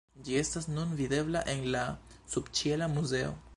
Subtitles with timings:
[0.27, 1.85] Ĝi estas nun videbla en la
[2.37, 3.33] subĉiela muzeo.